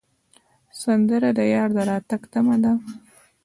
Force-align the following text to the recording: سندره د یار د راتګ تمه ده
سندره 0.81 1.29
د 1.37 1.39
یار 1.53 1.69
د 1.75 1.79
راتګ 1.89 2.21
تمه 2.31 2.55
ده 2.63 2.73